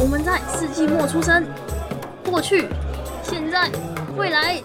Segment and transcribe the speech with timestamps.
[0.00, 1.44] 我们在世纪末出生，
[2.24, 2.66] 过去、
[3.22, 3.70] 现在、
[4.16, 4.58] 未来，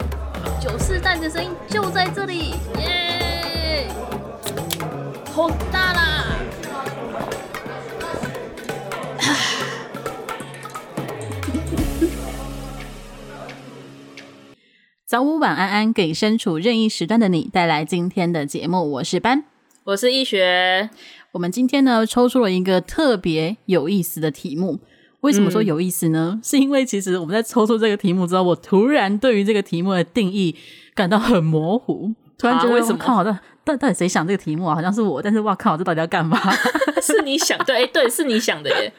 [0.61, 3.89] 九四代的声音就在这里，耶！
[5.33, 6.37] 好大啦！
[15.05, 18.89] 早午晚安安，给身处任意时段的你带来今天的节目。
[18.93, 19.43] 我是班，
[19.83, 20.89] 我是易学。
[21.33, 24.79] 我们今天呢，抽出了一个特别有意思的题目。
[25.25, 26.31] 为什么说有意思呢？
[26.35, 30.55] 嗯、 是因为其实我们在抽出这个题目之后，我突然对于这个题目的定义
[30.93, 32.13] 感到很模糊。
[32.37, 32.97] 突然觉得为什么？
[32.97, 33.33] 靠，到
[33.63, 34.75] 到底谁想这个题目啊？
[34.75, 36.37] 好像是我，但是哇靠，这到底要干嘛？
[37.01, 37.57] 是你想？
[37.65, 38.91] 对，对，是你想的耶。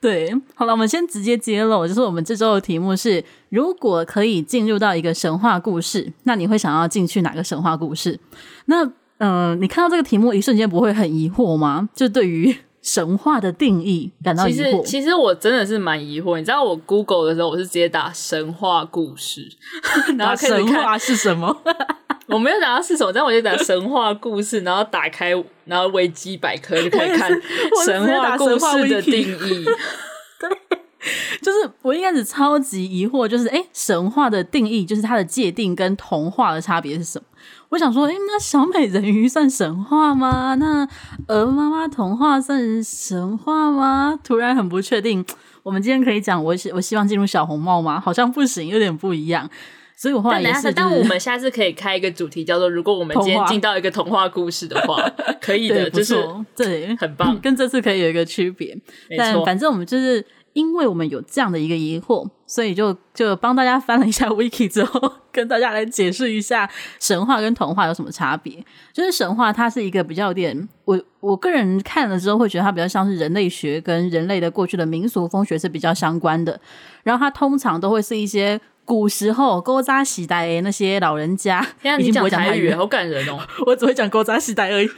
[0.00, 8.20] 对，好了，我们先直接揭露，就是我们这周的题目是：如果可以进入到一个神话故事，那你会想要进去哪个神话故事？
[8.66, 8.84] 那
[9.18, 11.88] 嗯、呃，你看到这个题目一瞬间不会很疑惑吗？
[11.92, 12.56] 就对于。
[12.82, 14.56] 神话的定义感到疑惑。
[14.56, 16.38] 其实，其实我真的是蛮疑惑。
[16.38, 19.48] 你知道，我 Google 的时候，我是直接打神话故事，
[20.18, 21.54] 然后神话是什么？
[22.28, 25.30] 我没有想到是什么，但我就打神话故事，然后打开，
[25.64, 27.28] 然后维基百科就可以看
[27.84, 29.66] 神话故事的定义。
[31.42, 37.24] 对，就是我一开始超级疑惑，就是哎，神话的定义，就是它的界定跟童话的差别是什么？
[37.70, 40.54] 我想说，诶，那小美人鱼算神话吗？
[40.56, 40.86] 那
[41.28, 44.18] 鹅妈妈童话算神话吗？
[44.22, 45.24] 突然很不确定。
[45.62, 48.00] 我们今天可以讲，我希我希望进入小红帽吗？
[48.00, 49.48] 好像不行，有点不一样。
[49.94, 55.06] 所以我后来也是、就是，但我们下次可以开一个主题，叫做“如果我们今天进到一个童话故事的话
[55.40, 56.16] ”，可以的，就是
[56.56, 58.74] 对，很棒，跟这次可以有一个区别。
[59.16, 60.24] 但反正我们就是。
[60.52, 68.64] 因为我们有这样的一个疑惑，所以就就帮大家翻了一下 Wiki 之后， 跟大家来解释一下神话跟童话有什么差别。
[68.92, 76.60] 就是神话，它是一个比较有点，我我个人看了之后会觉得它比较像是人类学跟人类的过去的民俗风学是比较相关的。
[77.02, 78.60] 然后它通常都会是一些。
[78.90, 81.64] 古时候，勾扎喜代的那些老人家，
[82.00, 83.38] 已经不会讲台语，好感人哦！
[83.64, 84.90] 我只会讲勾扎喜代而已。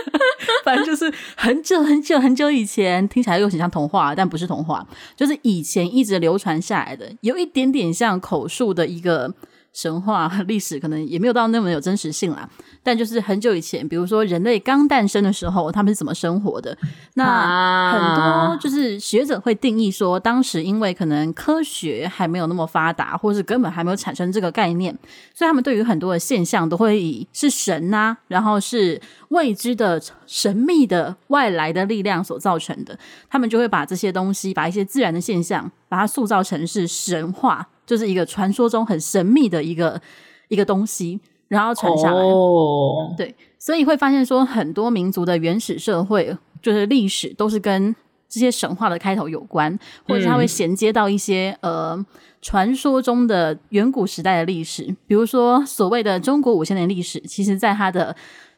[0.64, 9.34] 反正就是很久很久很久以前，听起来又很像童话，但不是童话，就是以前一直流传下来的，有一点点像口述的一个。
[9.74, 12.48] 神话历史可能也没有到那么有真实性啦，
[12.82, 16.78] 但就是很久以前，比如说人类刚诞生的时候，他们是怎么生活的？
[17.14, 24.96] 那很多就是学者会定义说，当时因为可能科学还没有那么发达，或是根本还没有产生这个概念，
[25.34, 32.96] 所以他们对于很多的现象都会以是神呐、啊，然后是未知的神秘的外来的力量所造成的，
[33.28, 37.68] 他们就会把这些东西，把一些自然的现象，把它塑造成是神话。
[37.86, 40.00] 就是一个传说中很神秘的一个
[40.48, 42.22] 一个东西，然后传下来。
[42.22, 43.14] Oh.
[43.14, 47.94] 对，所以会发现说，很多民族的原始社会，就是历史都是跟
[48.26, 49.78] 这些神话的开头有关，
[50.08, 52.06] 或者它会衔接到一些、嗯、呃
[52.40, 54.96] 传说中的远古时代的历史。
[55.06, 58.16] 比如说，所谓的中国五千年历史，其实在它的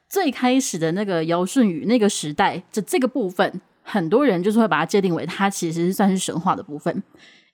[0.08, 7.02] 最开始的那个尧舜禹那个时代，这这个部分，很多人就是会把它界定为它其实算是神话的部分。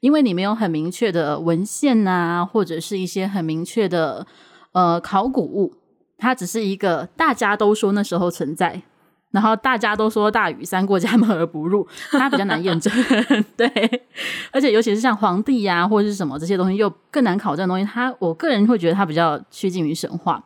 [0.00, 4.26] 因为你没有很明确的文献啊，或者是一些很明确的
[4.72, 5.72] 呃考古物，
[6.18, 8.82] 它只是一个大家都说那时候存在，
[9.30, 12.92] 然后大家都说大禹三过家门而不入， 它比较难验证。
[13.56, 13.68] 对，
[14.50, 20.42] 而且尤其是像皇帝呀、或者是什么这些东西，又更难考证的东西，它我个人会觉得它比较趋近于神话。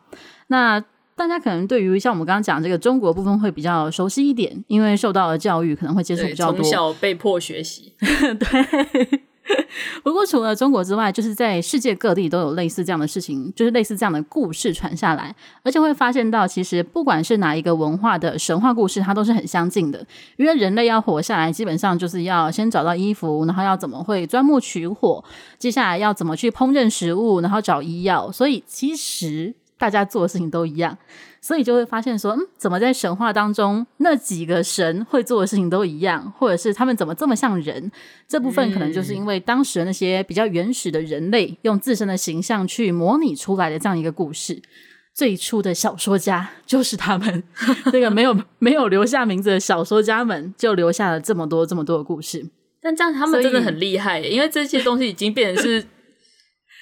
[0.49, 0.79] 那
[1.17, 7.93] 大家可能对于像我们刚刚讲这个中国部分会比较熟悉一点，因为受到的教育可能会接触比较多，从小被迫学习。
[7.99, 9.21] 对。
[10.03, 15.33] 不过，除了中国之外，就是在世界各地都有类似这样的事情，就是类似这样的故事传下来，
[15.63, 20.05] 而且会发现到，其实不管是哪一个文化的神话故事，它都是很相近的。
[20.35, 25.23] 因为人类要活下来，基本上就是要先找到衣服，然后要怎么会钻木取火，
[25.57, 30.97] 接下来要怎么去烹饪食物，然后找医药，所以其实大家做的事情都一样。
[31.39, 37.89] 所以就会发现说，嗯，怎么在神话当中那几个神会做的事情都一样，或者是他们怎么这么像人？
[38.27, 44.61] 这部分可能就是因为当时那些比较原始的人类用自身的形象去模拟出来的这样一个故事。
[45.13, 47.43] 最初的小说家就是他们，
[47.91, 52.45] 这个没有没有留下名字的小说家们，就留下了这么多这么多的故事。
[52.81, 55.85] 但这样他们真的很厉害，因为这些东西已经变成是。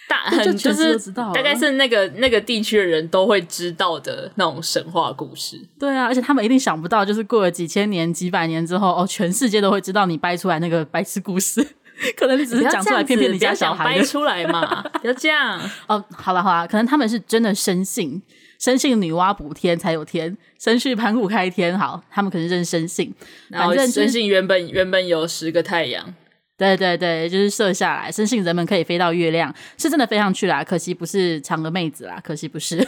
[0.07, 5.60] 大很就是大概是那个那个地区的人都会知道的那种神话故事。
[5.80, 11.66] 对啊，而且他们一定想不到，就是过了几千年、几百年之后，哦，全世界都会知道你掰出来那个白痴故事。
[12.18, 13.86] 可能你只是讲出来骗骗你家小孩。
[13.86, 15.57] 掰出来嘛， 不要这样。
[15.88, 18.22] 哦，好了好了，可能他们是真的深信，
[18.60, 21.80] 深信女娲补天才有天，深信盘古开天。
[21.80, 23.13] 好，他们可能真的深信，
[23.48, 26.13] 然后深信原本原本有十个太阳。
[26.57, 30.63] 对对对，就是射下来，深信人们可以飞到月亮，是真的飞上去啦。
[30.63, 32.86] 可惜不是嫦娥妹子啦，可惜不是。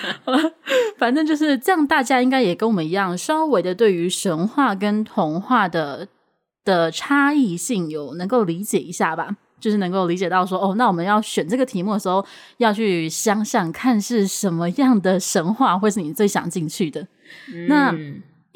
[0.98, 6.08] 反正就是这样，大家应该也跟我们一样，稍微的对于神话跟童话的
[6.64, 9.36] 的差异性有能够理解一下吧。
[9.58, 12.24] 就是能够理解到说，哦，那我们要选这个题目的时候，
[12.58, 17.08] 要去想想看是什么样的神话会是你最想进去的。
[17.66, 17.90] 那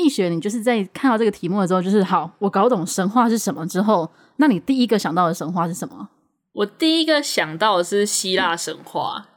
[0.00, 6.08] 易学，你就是在看到这个题目的时候，就是好，我搞懂神话是什么之后，那你第一个想到的神话是什么？
[6.52, 9.29] 我第一个想到的是希腊神话。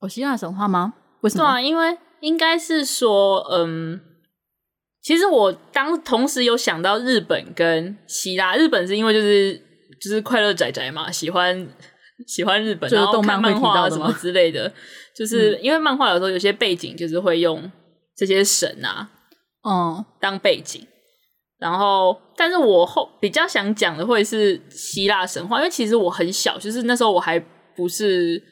[0.00, 0.94] 哦，希腊神话吗？
[1.20, 1.44] 为什么？
[1.44, 4.00] 对啊，因为应该是说，嗯，
[5.02, 8.56] 其实我当同时有想到日本跟希腊。
[8.56, 9.62] 日本是因为就是。
[9.98, 11.66] 就是快乐仔仔嘛，喜欢
[12.26, 14.70] 喜欢日本，然后看漫画什么之类的。
[15.16, 17.72] 就是因为漫画有时候有些背景就是会用
[18.14, 19.08] 这些神啊，
[19.68, 20.86] 嗯，当背景。
[21.58, 27.38] 然后，但是我后比较想讲的会是希腊神话，因为其实我很小，就是那时候我还
[27.74, 28.42] 不是，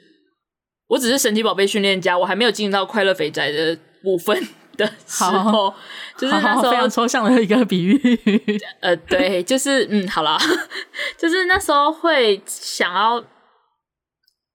[0.88, 4.46] 我只是神奇宝贝训练家，我还没有进入到快乐肥宅的部分。
[4.76, 5.72] 的时候，
[6.18, 7.96] 就是那时候好好非常抽象的一个比喻。
[8.80, 10.36] 呃，对，就是嗯，好啦，
[11.16, 13.22] 就是那时候会想要，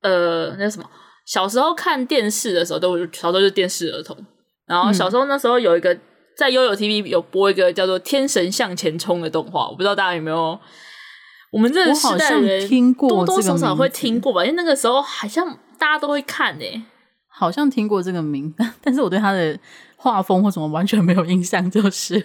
[0.02, 0.90] 呃，那什么，
[1.26, 4.18] 小时候看电视的时候，都小时候就是电视儿童。
[4.68, 6.02] 然后小时候那时候有一个、嗯、
[6.40, 10.58] 在悠悠 TV 有播一个叫做《天神向前冲》的动画，我不知道大家有没有，
[11.52, 14.46] 我们这个时代人听过，多多少少会听过吧？
[14.46, 15.46] 因为那个时候好像
[15.78, 16.82] 大家都会看诶、欸，
[17.28, 19.60] 好像听过这个名，但是我对他的。
[20.02, 22.18] 画风或什么完全没有印象，就是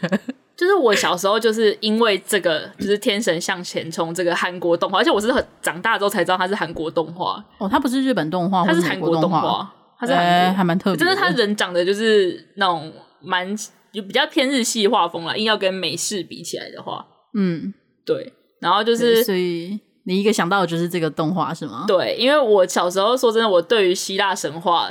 [0.57, 9.69] 就是我小时候就是因为这个，就是《天神向前冲》这个韩国动画，而且我是很长大之后才知道它是韩国动画哦，它不是日本动画，它是韩国动画，
[9.99, 13.53] 它是韩国、欸、还蛮特别，就是他人长得就是那种蛮
[13.95, 17.73] 就比较偏日系画风了，硬要跟美式比起来的话，嗯，
[18.05, 21.85] 对，然后就是所以你一个想到的就是这个动画是吗？
[21.87, 24.91] 对，因为我小时候说真的，我对于希腊神话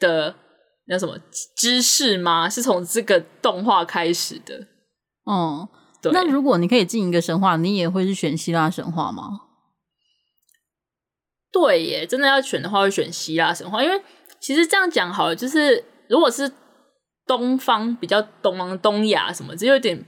[0.00, 0.34] 的。
[0.90, 1.18] 那什么
[1.54, 2.48] 知识吗？
[2.48, 4.68] 是从这个动画开始的。
[5.30, 5.68] 嗯，
[6.00, 6.10] 对。
[6.12, 9.38] 那如果你可以进一个神话，你也会是选希腊神话吗？
[11.52, 13.84] 对耶，真的要选的话，会选希腊神话。
[13.84, 14.00] 因为
[14.40, 16.50] 其实这样讲好了，就是如果是
[17.28, 20.04] 东方比较东方东亚什么，就有点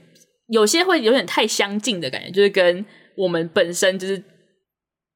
[0.49, 2.85] 有些会有点太相近的感觉，就是跟
[3.15, 4.21] 我们本身就是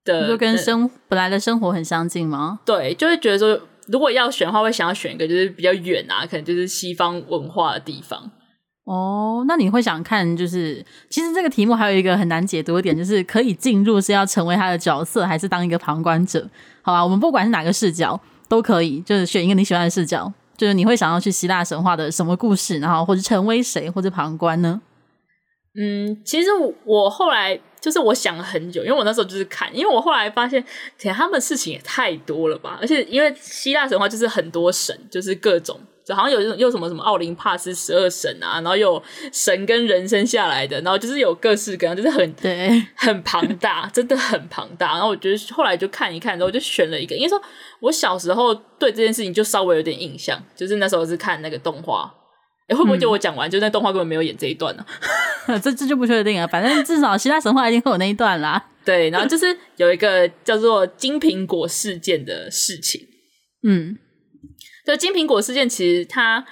[0.06, 2.62] 的，就跟生本来的生活很相近吗？
[2.66, 3.60] 对，就会觉得说。
[3.88, 8.32] 如果要选的话，会想要选一个就是比较远啊，可能就是西方文化的地方。
[8.86, 16.50] 哦，那你会想看，就是其实这个题目还有一个很难解读的点，就是可以进入是要成为他的角色，还是当一个旁观者？
[16.82, 18.20] 好吧，我们不管是哪个视角
[18.50, 20.34] 都可以，就是选一个你喜欢的视角。
[20.58, 24.82] 就是你会想要去希腊神话的什么故事，然后或者成为谁，或者旁观呢？
[25.78, 26.50] 嗯，其实
[26.84, 27.60] 我，后来。
[27.82, 30.66] 就是我想了很久，因为我那时候就是看，因为我后来发现，
[30.98, 32.80] 天，他们事情也太多了吧！
[32.82, 35.80] 而且因为希腊神话就是很多神，就是各种，
[36.14, 44.94] 好像有又什么什么奥林帕斯十二神啊，然后有神跟人生下来的，然后就是有各式各样，就是很对，很庞大，真的很庞大。
[44.94, 47.42] 然后我觉得后来就看一看，然后我就选了一个，因为说
[47.80, 52.14] 我小时候对这件事情就稍微有点印象，就是那时候是看那个动画。
[52.70, 54.84] 会不会就我讲完，嗯、就那动画根本没有演这一段呢？
[55.62, 56.48] 这这就不确定了。
[56.48, 58.60] 反正至少希腊神话一定会有那一段啦。
[58.84, 63.00] 对，然后就是有一个叫做金苹果事件的事情。
[63.62, 63.96] 嗯，
[64.86, 66.46] 就金苹果事件，其实它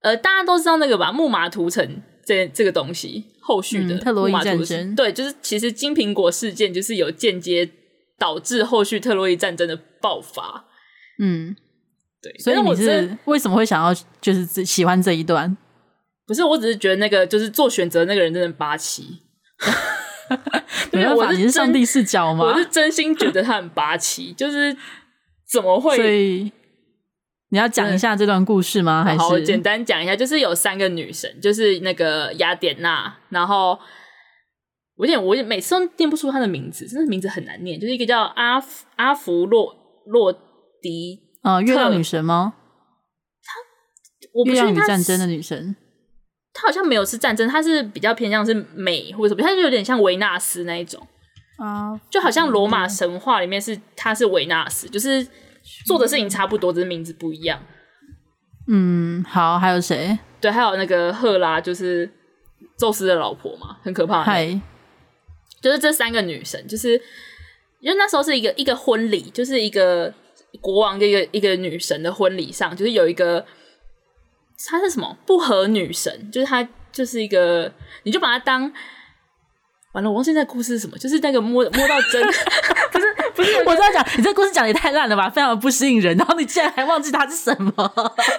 [0.00, 1.10] 呃，大家都知道那个吧？
[1.10, 4.94] 木马屠城这这个东西，后续的、嗯、特洛伊战争。
[4.94, 7.68] 对，就是其实金苹果事件就是有间接
[8.18, 10.66] 导致后续特洛伊战争的爆发。
[11.18, 11.56] 嗯。
[12.22, 15.56] 对，所以你是为什么会想要就是喜欢这一段？
[16.24, 19.18] 不是，我只是觉得那个就是做选择那个人真的霸气。
[20.92, 22.44] 没办法，你是上帝视角吗？
[22.44, 24.76] 我是真心觉得他很霸气，就是
[25.50, 25.96] 怎么会？
[25.96, 26.52] 所以
[27.52, 29.04] 你要讲一下这段故事吗？
[29.04, 33.78] 还是好，简单讲一下，就是有三个女神，就是那个雅典娜，然后
[34.96, 40.32] 我有点我每次都念不出她的名字，真的名字很难念，就是一个叫阿芙阿芙洛洛
[40.80, 41.20] 迪。
[41.42, 42.54] 啊、呃，月亮女神吗？
[43.44, 43.52] 她，
[44.32, 45.76] 我不确定她是战争的女神。
[46.54, 51.06] 她好像没有是战争，她是比较偏向是美或者什么，她就有点像维纳斯那一种
[51.58, 55.26] 啊，就好像罗马神话里面是她是维纳斯，就是
[55.84, 57.62] 做的事情差不多，只是名字不一样。
[58.68, 60.18] 嗯，好，还有谁？
[60.40, 62.10] 对，还有那个赫拉，就是
[62.78, 64.22] 宙斯的老婆嘛，很可怕。
[64.22, 64.60] 嗨，
[65.60, 67.00] 就是这三个女神，就是
[67.80, 70.12] 因为那时候是一个一个婚礼，就是一个。
[70.60, 73.42] 国王的一个一个女神的婚礼上，就是有一个，
[74.68, 78.70] 她是什么不和女神，就是她就是一个，你就把她当
[79.94, 82.22] 完了，我忘记那故事是什么，就是那个摸摸到针，
[83.42, 86.16] 不是，我在讲，你这故事讲的也太烂了吧，非常的不吸引人。
[86.16, 87.72] 然后你竟然还忘记他是什么？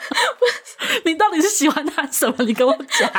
[1.05, 2.35] 你到底是喜欢他什么？
[2.45, 3.09] 你跟我讲。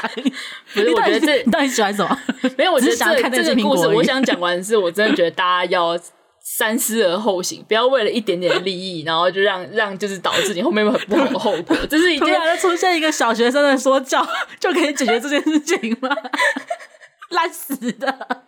[0.72, 2.18] 不是，我觉得这你到底喜欢什么？
[2.56, 3.86] 没有，我只是想要看这这个故事。
[3.88, 5.98] 我想讲完的是，我真的觉得大家要
[6.40, 11.76] 三思而后行，不要为了一点点利益，然后就让让就是导致你后面有很不好的后果。
[11.88, 14.26] 这是突然出现一个小学生的说教
[14.58, 16.08] 就可以解决这件事情吗？
[17.30, 18.44] 烂死的，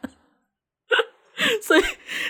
[1.62, 1.82] 所以，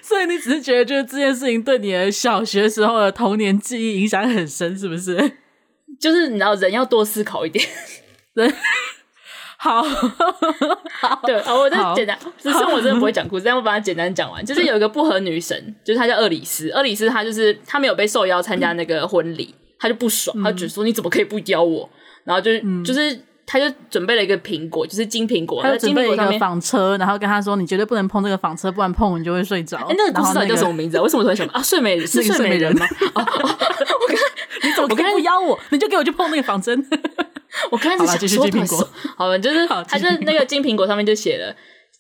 [0.03, 5.17] 所以你只是觉得，就是这件事情对你的小学时候的童年记忆影响很深，是不是？
[6.01, 7.65] 就是你知道，人要多思考一点。
[8.35, 8.53] 人，
[9.57, 9.83] 好，
[11.25, 14.45] 对，好，我再简单，只是我真的不会讲故事，但我把它简单讲完。
[14.45, 21.89] 就是有一个不和女神，就是她叫厄里斯，厄里斯她就是她没有被受邀参加那个婚礼，她就不爽，她就说你怎么可以不邀我？
[22.25, 22.51] 然后就
[22.83, 23.19] 就是。
[23.47, 25.63] 他就准备了一个苹果，就是金苹果。
[25.63, 31.03] 他就准备了一个纺车，然后跟他说：“你绝对不能碰这个纺车，不然碰你就会睡着。”哎，那个故事到底叫什么名字啊？
[31.03, 31.63] 为什么突然想啊？
[31.63, 32.85] 睡美是睡美人吗？
[33.15, 34.17] 我刚
[34.65, 35.57] 你怎么可以不邀我？
[35.71, 36.85] 你就给我去碰那个房针。
[37.71, 41.55] 我刚开始想说苹果，好了，就是他就那个金苹果上面就写了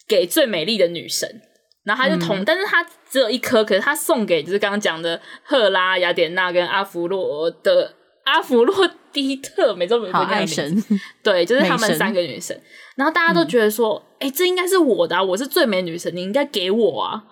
[0.08, 1.40] 给最美丽的女神，
[1.84, 7.94] 然后他就同，嗯、但是他只有一颗，可是他送给就是刚刚讲的赫拉、雅典娜跟阿芙洛的。
[8.26, 10.82] 阿芙洛狄特，每周每周爱神，
[11.22, 12.56] 对，就是她们三个女神。
[12.56, 12.62] 神
[12.96, 17.22] 然后大家都觉得说，哎、嗯欸，这应该是我的、啊，我是最美女神，你应该给我啊。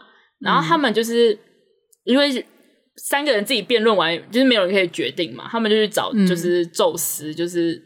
[0.40, 1.38] 然后他们就是、嗯、
[2.04, 2.46] 因为
[2.96, 7.82] 三个人自己辩论完，就是没有人可以决定嘛，他们就去找，就是宙斯，嗯、就是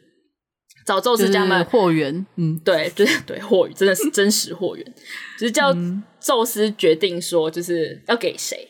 [0.84, 2.26] 找宙斯家们货源。
[2.36, 4.84] 嗯，对，就是对货源，真的是真实货源，
[5.38, 5.74] 就是叫
[6.20, 8.68] 宙斯决定说，就是要给谁。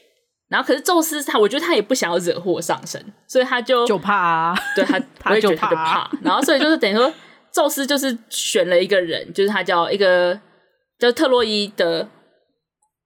[0.49, 6.11] 然后，可是宙斯他，我觉得他也不想要惹祸上身，所以他就就怕啊， 对他， 他就怕，就怕。
[6.23, 7.13] 然后，所以就是等于说，
[7.53, 10.41] 宙斯就是选了一个人，就是他叫一个
[10.99, 12.09] 叫特洛伊的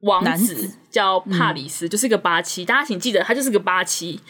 [0.02, 2.64] 王子，子叫帕里斯，嗯、就是一个八七。
[2.64, 4.20] 大家请记得，他就是个八七。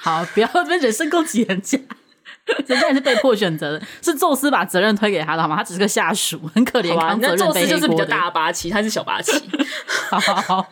[0.00, 1.76] 好，不要这边人身攻击人家，
[2.66, 5.56] 人家也是被迫选择的，是宙斯把责任推给他的好吗？
[5.56, 6.94] 他只是个下属，很可怜。
[7.20, 9.32] 那宙斯就是比较大八七，他是小八七。
[10.08, 10.66] 好好好。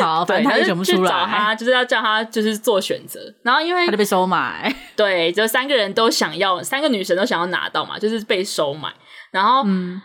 [0.00, 8.92] 好，反正他就选不出来，找他就是要叫他就是做选择，然后因为他就被收买， 对，就三个人都想要，三个女神都想要拿到嘛，就是被收买，
[9.30, 10.00] 然后嗯，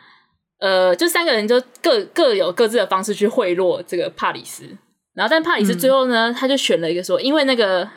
[0.60, 4.65] 呃，就三个人就各各有各自的方式去贿赂这个帕里斯，
[5.13, 7.89] 然后但帕里斯最后呢，嗯、他就选了一个说，因为那个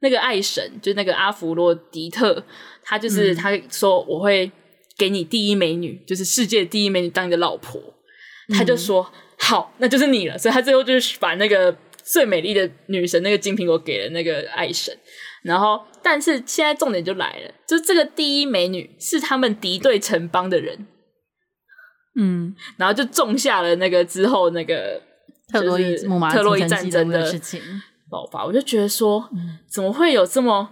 [0.00, 2.42] 那个爱神就是那个阿弗洛狄特，
[2.82, 4.50] 他就是他说我会
[4.96, 7.80] 给你第一美女，就是世界第一美女当你的老婆，
[8.56, 9.06] 他就说。
[9.12, 10.38] 嗯好，那就是你了。
[10.38, 14.96] 所以他最后就是把那个最美丽的女神那个金苹果给了那个爱神。
[15.42, 20.86] 然后，但是现在重点就来了，就这个第一美女是他们敌对城邦的人，
[22.16, 25.02] 嗯，然后就种下了那个之后那个
[25.52, 25.94] 特洛伊
[26.32, 27.60] 特洛伊战争的事情
[28.10, 28.42] 爆发。
[28.46, 29.28] 我就觉得说，
[29.70, 30.70] 怎么会有这么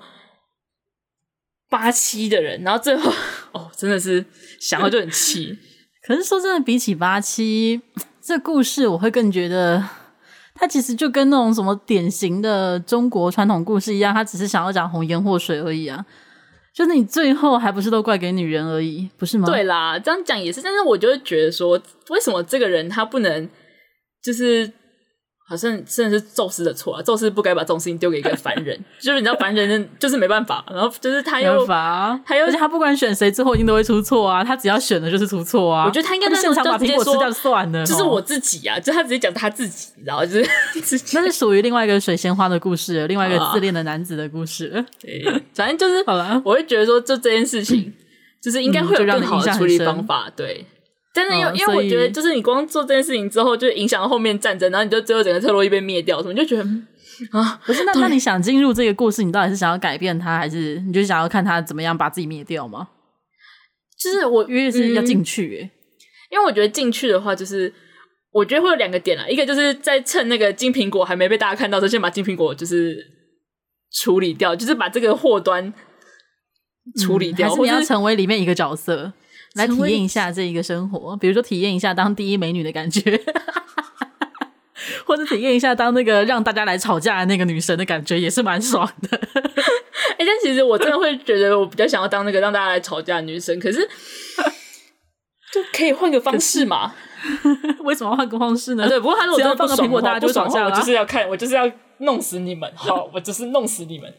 [1.68, 2.62] 八七的人？
[2.62, 3.12] 然后最后，
[3.52, 4.24] 哦，真的是
[4.58, 5.58] 想到就很气。
[6.02, 7.82] 可是说真的，比起八七。
[8.24, 9.82] 这故事我会更觉得，
[10.54, 16.04] 它其实就跟那种什么典型的中国传统故事一样，他只是想要讲红颜祸水而已啊。
[16.72, 19.46] 就是你最后还不是都怪给女人而已，不是吗？
[19.46, 23.48] 对啦，这样讲也是，但是我就会觉得说，为什么这个人他不能
[24.22, 24.72] 就是。
[25.52, 27.02] 好像真的是宙斯的错啊！
[27.02, 34.42] 宙斯不该把这种事情丢给一个凡人， 就是你知道凡人就是没办法，然后就是他又法他又而且他不管选谁，最后一定都会出错啊！
[34.42, 35.84] 他只要选的就是出错啊！
[35.84, 38.80] 我觉得他应该在现场把苹果吃掉算了，就是我自己啊！
[38.80, 40.50] 就他直接讲他自己，然后就是
[41.12, 44.82] 那是属于另外一个水仙花的故事，另外一个自恋的男子的故事。
[45.54, 47.92] 反正就是好了，我会觉得说，就这件事情，
[48.40, 50.64] 就是应该会有更好的处理方法，嗯、对。
[51.12, 56.62] 真的，因为因为我觉得，就是你光做这件事情之后，就影响到后面战争，然后你就最后整个特洛伊被灭掉，什么就觉得
[57.32, 57.84] 啊，不是？
[57.84, 62.88] 那那你想进入这个故事，你到底是想要改变他，还是你就想要看他怎么样把自己灭掉吗？
[63.98, 65.70] 就是我约是要进去，欸，
[66.30, 67.72] 因为我觉得进去的话，就是
[68.32, 73.06] 我觉得会有两个点啦，一个就是在趁那个金苹果还没被大家看到的时候，先把金苹果就是
[73.92, 75.72] 处理掉，就是把这个祸端
[77.00, 79.12] 处理掉，嗯，还是你要成为里面一个角色？
[79.54, 83.20] 来体验一下这一个生活，比如说体验一下当第一美女的感觉，
[85.04, 89.16] 或者体验一下当那个让大家来吵架的那个女神的感觉，也是蛮爽的。
[89.16, 93.58] 哎、欸，但其实我真的会觉得，我比较想要当那个让大家来吵架的女神。
[93.60, 93.80] 可是，
[95.52, 96.94] 就可以换个方式嘛？
[97.84, 98.84] 为什么换个方式呢？
[98.84, 100.70] 啊、对，不过他如果真的放个苹果，大家就吵架了。
[100.70, 102.70] 我就是要看，我就是要弄死你们。
[102.74, 104.12] 好，我就是弄死你们。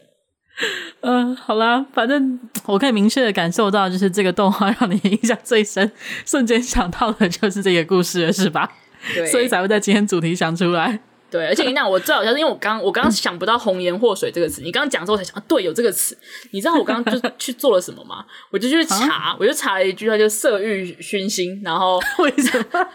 [1.00, 5.90] 嗯、 呃，好啦，反正我可以明确的感受到，就是这个动画让你印象最深，
[6.24, 8.70] 瞬间想到的就是这个故事了，是吧？
[9.14, 11.00] 对，所以才会在今天主题想出来。
[11.30, 16.16] 对，而且你讲，我最好笑是因为我刚我刚刚想不到“红颜祸水”这个词，你刚刚讲之后才想，啊，对，有这个词。
[16.52, 18.24] 你知道我刚刚就去做了什么吗？
[18.52, 22.88] 我就去查，啊、我就查了一句话，就“色欲熏心”，然后为什么？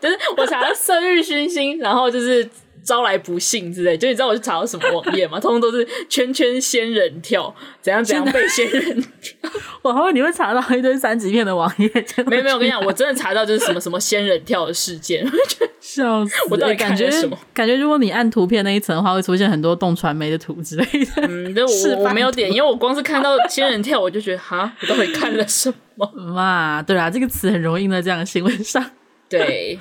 [0.00, 2.50] 就是我查了“色欲熏心”，然后就是。
[2.84, 5.38] 招来不幸之类，就你知道我去查到什么网页吗？
[5.40, 9.50] 通通都是圈圈仙人跳，怎样怎样被仙人跳。
[9.82, 11.90] 我还以为你会查到一堆三级片的网页。
[12.26, 15.26] 没有没有，我跟你讲，我真的查到就是什么什么仙人跳的事件，
[15.80, 16.34] 笑死！
[16.50, 17.38] 我到底感觉什么？
[17.52, 21.26] 感觉如果你按图片那一层的话，会出现很多动传媒的图之类的。
[21.28, 26.10] 嗯，但我我没有点，因为我光是看到仙人跳，我就觉得哈，我到底看了什么？
[26.34, 28.84] 哇，对啊，这个词很容易用在这样的新闻上。
[29.28, 29.78] 对。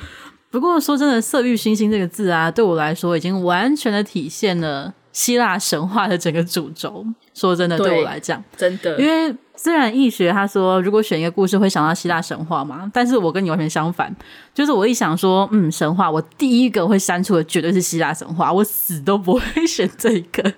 [0.54, 7.04] 不过说真的，“色欲熏心”这个字啊，对我来说已经完全的体现了希腊神话的整个主轴。
[7.34, 14.16] 说真的，对，对我来讲，真的，因为虽然易学他说如果选一个故事会想到希腊神话嘛，但是我跟你完全相反，
[14.54, 20.54] 就是我一想说，嗯，神话，我第一个会删除的绝对是希腊神话，我死都不会 选这个。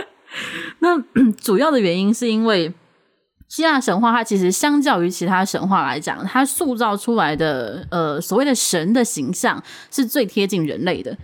[0.80, 1.02] 那
[1.40, 2.74] 主要的原因是因为。
[3.52, 11.14] 希腊神话，它其实相较于其他神话来讲，它塑造出来的呃所谓的神的形象是最贴近人类的。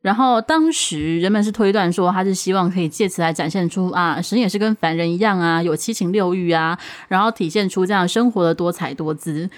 [0.00, 9.50] 然后当时人们是推断说，他是希望可以借此来展现出啊，神也是跟凡人一样啊，有七情六欲啊，然后体现出这样生活的多彩多姿。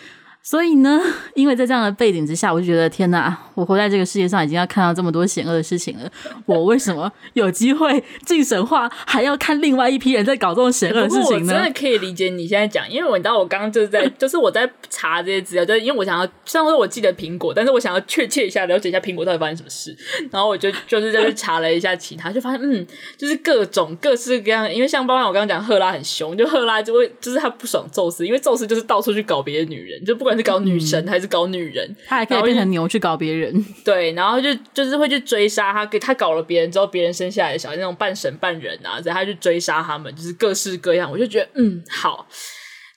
[0.48, 1.00] 所以呢，
[1.34, 6.08] 因为在这样的背景之下，我就觉得天哪，我活在这个世界上已经要看到这么多险恶的事情了。
[6.44, 11.52] 我为什么有机会进神话，还要看另外一批人在搞这种险恶的事情呢？
[11.52, 19.96] 我真的可以理解你现在讲，因为我你知道我刚刚就是在， 就是我在查这些资料，就是因为我想要，虽然说我记得苹果，但是我想要确切一下了解一下苹果到底发生什么事。
[20.30, 22.86] 然后我就就是在这查了一下其他，就发现嗯，
[23.16, 30.35] 就是各种各式各样，因为像包括我刚刚讲赫拉很凶，就赫拉就会就是他不爽宙斯，因为宙斯就是到处去搞别的女人，就不管。
[30.36, 31.86] 是搞女神还是搞女人？
[31.88, 33.64] 嗯、他还可以变成牛去搞别人。
[33.84, 41.10] 对，然后就就是会去追杀他，给他搞了别人之后，别人生下来的小孩那种半神半人啊，然后他去追杀他们，就是各式各样。
[41.10, 42.26] 我就觉得，嗯，好，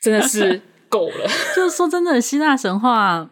[0.02, 1.28] 真的是 够了。
[1.56, 3.30] 就是说真的，希腊神话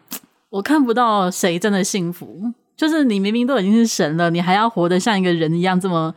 [0.50, 2.52] 我看不到谁真的幸福。
[2.76, 6.14] 就是你明明都已经是神了，你还要活得像一个人一样，这么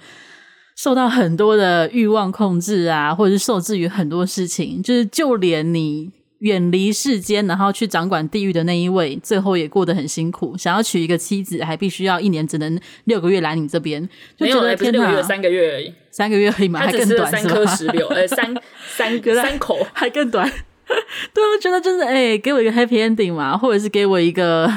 [0.75, 4.81] 受到很多的欲望控制啊，或者是受制于很多事情。
[4.81, 6.11] 就是就连你。
[6.41, 10.55] 远离世间，然后去掌管地狱的那一位，最后也过得很辛苦。
[10.57, 18.53] 想要娶一个妻子，还必须要一年只能六个月来你这边，就觉得天哪，六个月，三个月而已，三个月而已嘛，还更短，三颗石榴，呃，三
[18.95, 20.47] 三个三口还更短。
[21.33, 24.69] 对，我觉得就是哎、欸，给我一个 happy ending 嘛，或者是给我一个。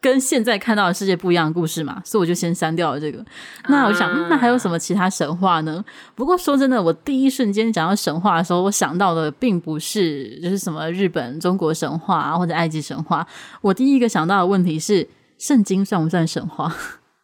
[0.00, 3.24] 跟现在看到的世界不一样的故事嘛，所以我就先删掉了这个。
[3.68, 5.84] 那我想，嗯，那还有什么其他神话呢？
[6.14, 13.26] 不过说真的，我第一瞬间讲到神话的时候，我想到的并不是就是什么日本、中国神话啊，或者埃及神话。
[13.60, 16.74] 我第一个想到的问题是，圣经算不算神话？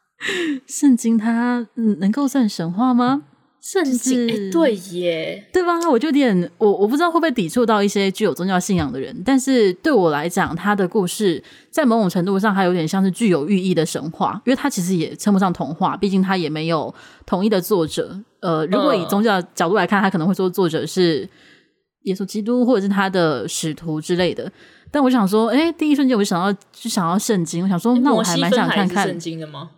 [0.66, 3.22] 圣经它能够算神话吗？
[3.64, 5.72] 圣经、欸、对耶，对吧？
[5.90, 18.14] 我就有点我我不知道会不会抵触到一些具有宗教信仰的人，但是对我来讲，他的故事在某种程度上还有点像是具有寓意的神话，因为他其实也称不上童话，毕竟他也没有统一的作者。
[18.40, 21.26] 呃，如果以宗教角度来看，他可能会说作者是
[22.02, 24.52] 耶稣基督或者是他的使徒之类的。
[24.90, 29.70] 但我想说，哎，第一瞬间我就想到就想到圣经，我想说，那我还蛮想看看圣经的吗？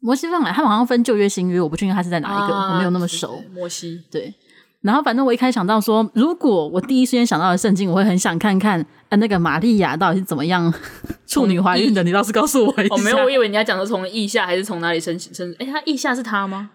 [0.00, 3.42] 摩西分海，他们好像分旧约新约，我不确定他是在哪一个，啊、我没有那么熟。
[3.54, 4.32] 摩西对，
[4.80, 10.72] 然后反正我一开始想到说，如果我第一时间想到的圣经，我会很想看看，呃，那个玛利亚到底是怎么样
[11.28, 12.02] 处女怀孕的？
[12.02, 12.94] 你倒是告诉我一下。
[12.94, 15.54] 哦，没有，我以为你要讲的从腋下还是从哪里生生？
[15.58, 16.70] 哎，他腋下是他吗？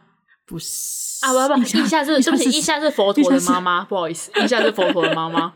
[0.45, 3.83] 不是啊，不不，腋下是，是不是腋下是佛陀的妈妈？
[3.85, 5.51] 不好意思，腋下是佛陀的妈妈。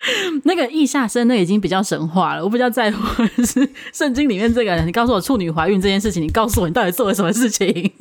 [0.44, 2.42] 那个意下生，那已经比较神话了。
[2.44, 4.86] 我比较在乎的是圣经里面这个人。
[4.86, 7.92] 你告诉我处女怀孕这件事情，你告诉我你到底做了什么事情？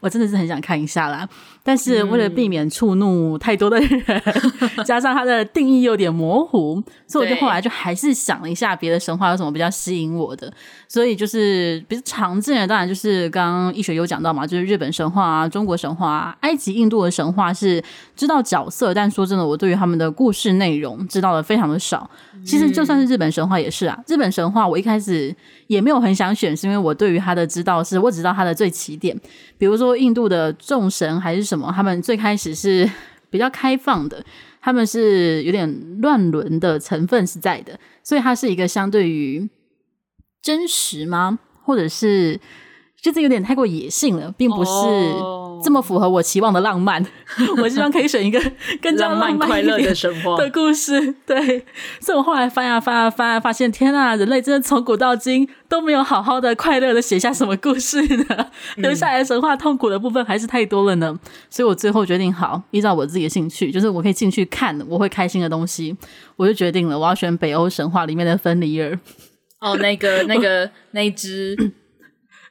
[0.00, 1.28] 我真的是很想看一下啦。
[1.62, 10.50] 但是为了避免触怒太多的人，嗯、 加上它的定义有点模糊，所以我就后来就还是想了一下别的神话有什么比较吸引我的。
[10.86, 17.82] 所以就是比较常见的，当然就是刚刚易学有讲到嘛，就是日本神话啊、中国神话啊、埃及、印度的神话是
[18.16, 22.08] 知道角色，但说真的，我对于他们的故事内容知道的非常的少。
[22.44, 25.34] 其实就算是日本神话也是啊，日本神话我一开始
[25.68, 29.16] 也没有很想选，是因为我对于他的知道是我只知道他的最起点，
[29.56, 32.90] 比如说印度的众神还是什么，他们最开始是
[33.30, 34.24] 比较开放的，
[34.60, 39.48] 他们是有点乱伦的成分是在的，所以它是一个相对于。
[40.40, 41.40] 真实吗？
[41.64, 42.40] 或者是
[43.02, 44.70] 就是有点太过野性了，并不是
[45.62, 47.04] 这么符合我期望的浪漫，
[47.62, 48.40] 我希望可以选一个
[48.80, 51.14] 更加浪漫快乐的生活的故事。
[51.26, 51.64] 对，
[52.00, 58.46] 所以我后来翻呀翻呀翻呀，发现天啊，人类真的从古到今都没有好好的快乐的写下什么故事呢？
[58.76, 61.18] 留下来的神话痛苦的部分还是太多了呢。
[61.50, 65.96] 所以我最后决定，好，依照我自己的兴趣，就是我可以进去看我会开心的东西，
[66.36, 68.98] 我就决定了，我要选北欧神话里面的芬里尔。
[69.60, 71.56] 哦，那个、那个、那一只。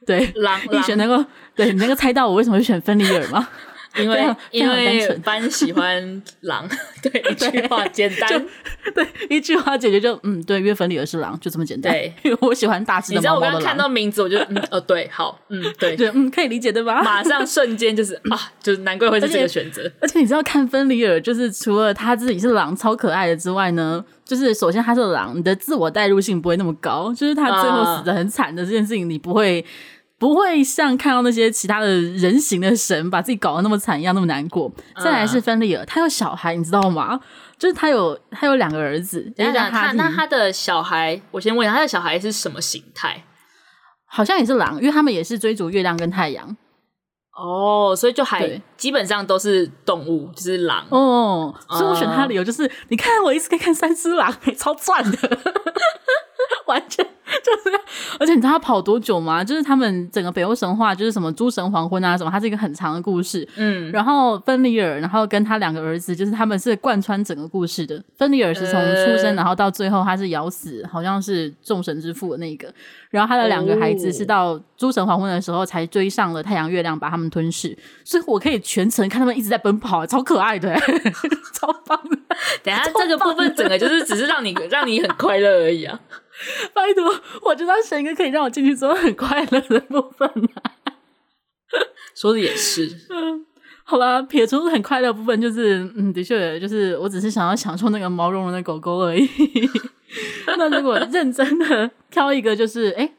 [0.08, 3.46] 对，狼， 你选那个，对，你能够猜到我为什么会选芬里尔吗？
[3.96, 6.68] 因为因为班喜欢狼，
[7.02, 8.46] 对，一句话简单，
[8.94, 11.92] 对，一句话解决就嗯，对，因为芬里尔是狼，就这么简单。
[11.92, 13.54] 对，因为我喜欢大只的猫猫的狼。
[13.54, 17.02] 你知道我刚刚看到名字，我就嗯，哦，对，好，嗯，对， 对，嗯，可以理解对吧？
[17.02, 19.90] 马上瞬间就是啊，就是难怪会是这个选择。
[20.00, 29.64] 而且你知道看芬里尔，就是除了他自己是狼超可爱的之外呢，就是首先他是狼，你的自我代入性不会那么高，就是他最后死的很惨的这件事情，你不会。
[30.18, 34.70] 不会像看到那些其他的人形的神把自己搞得那么惨一样那么难过。
[35.02, 37.20] 再来是芬利尔，他有小孩，你知道吗？
[37.56, 39.32] 就是他有他有两个儿子。
[39.36, 43.24] 等一下，他那他的小孩，我先问一下，他的小孩是什么形态？
[44.06, 46.56] 好像也是狼，因为他们也是追逐月亮跟太阳。
[47.36, 50.84] 哦，所以就还基本上都是动物，就是狼。
[50.90, 55.16] 哦，所以我选他的理由就是，你看我一次可以看三只狼，超赚的，
[56.66, 57.04] 完全。
[57.44, 57.78] 就是，
[58.18, 59.44] 而且你知道他跑多久吗？
[59.44, 63.46] 就是他们整个北欧神话，就是什么诸神黄昏啊什么，它是一个很长的故事。
[63.56, 68.02] 嗯，然后芬里尔，然后跟他两个儿子，就是他们是贯穿整个故事的。
[68.16, 72.72] 芬里尔是从出生，然后到最后他是咬死，好像是众神之父的那个。
[73.10, 77.76] 然后他的两个孩子是到诸神黄昏的时候才追上了太阳月亮，把他们吞噬。
[78.04, 80.74] 所以我可以全程看他们一直在奔跑，超可爱的，
[81.52, 82.16] 超棒的。
[82.62, 85.98] 等下这个部分整个就是只是让你让你很快乐而已啊。
[86.72, 87.04] 拜托，
[87.42, 90.72] 我就要选一个可以让我进去之后很快乐的部分啊。
[92.14, 93.44] 说的也是，嗯，
[93.84, 99.28] 好吧，撇除很快乐的部分，就是，嗯，的确，就是我只是想要享受那个毛茸茸的狗狗而已。
[100.56, 103.12] 那如果认真的挑一个，就是，哎，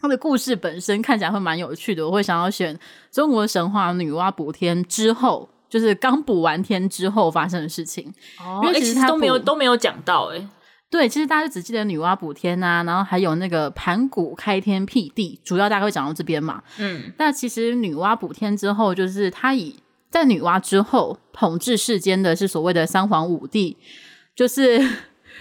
[0.00, 2.78] 它的故事本身看起来会蛮有趣的，我会想要选
[3.12, 8.12] 中国神话女娲补天之后，就是刚补完天之后发生的事情。
[8.40, 10.48] 哦，因为其实它都没有都没有讲到，哎。
[10.94, 16.62] 对，其实大家就只记得女娲补天呐、啊，然后还有那个盘古开天辟地，主要大概会讲到这边嘛。
[16.78, 19.74] 嗯，那其实女娲补天之后，就是她以
[20.08, 23.76] 在女娲之后统治世间的是所谓的三皇五帝，
[24.36, 24.80] 就是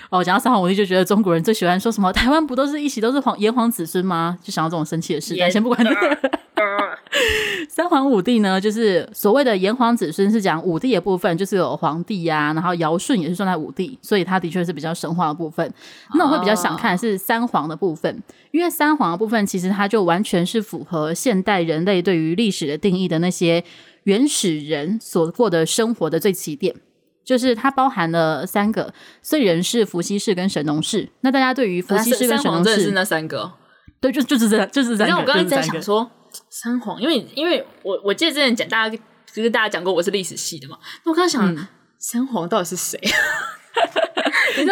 [0.09, 4.39] 哦，讲到三皇五帝就觉得中国人最喜欢说什么台湾不都是一起都是皇炎黄子孙吗？
[4.41, 6.31] 就想到这种生气的事，但先不管这个。
[7.69, 15.73] 三皇五帝呢，就是所谓的炎黄子孙，是讲五帝的部分，就是有皇帝呀、啊，然后尧舜也是算在五帝，所以他的确是比较神话的部分。
[16.15, 18.21] 那我会比较想看是三皇的部分，
[18.51, 23.63] 因为三皇的部分其实它就完全是符合现代人类对于历史的定义的那些
[24.03, 26.75] 原始人所过的生活的最起点，
[27.23, 31.09] 就是它包含了三个燧人氏、伏羲氏跟神农氏。
[31.21, 33.53] 那大家对于伏羲氏跟神农氏是那三个，
[34.01, 35.05] 对，就就是这，就是这。
[35.05, 36.11] 那我刚刚在想说。
[36.49, 38.97] 三皇，因为因为我我记得之前讲大家
[39.31, 41.67] 就是大家讲过我是历史系的嘛，那我刚刚想、嗯、
[41.97, 42.99] 三皇到底是谁？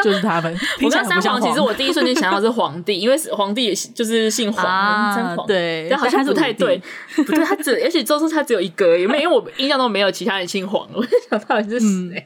[0.04, 0.56] 就是他们。
[0.84, 6.80] 我刚三皇其实我第一瞬间想到是皇帝，因为皇帝也就是姓黄，啊、三皇对，但好像不太对，
[7.16, 9.24] 不对，他只而且周叔他只有一个，也没有？
[9.24, 11.88] 因为我印象中没有其他人姓黄，我就想到底是谁？
[12.18, 12.26] 嗯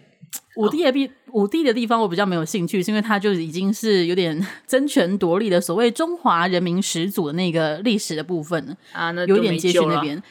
[0.58, 10.22] 五帝的地，五帝的地方我比较没有兴趣，是因为他就已经是有点 争权夺利的所谓中华人民始祖的那个历史的部分了啊，那有点接续那边，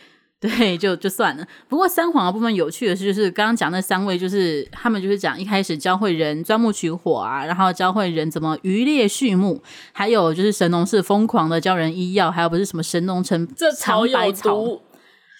[0.40, 1.46] 对，就就算了。
[1.68, 14.80] 不过三皇的部分有趣的是，就是刚刚讲那三位，就是他们就是讲一开始教会人钻木取火啊，然后教会人怎么渔猎畜牧，还有就是神农氏疯狂的教人医药，还有不是什么神农尝这草有毒。